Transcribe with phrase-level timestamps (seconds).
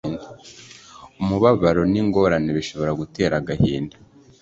[1.21, 3.95] umubabaro n'ingorane bishobora gutera agahinda